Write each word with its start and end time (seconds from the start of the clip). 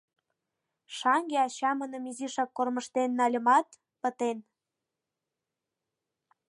Шаҥге 0.97 1.37
ачамыным 1.47 2.03
изишак 2.09 2.49
кормыжтен 2.57 3.09
нальымат, 3.19 3.67
пытен... 4.01 4.37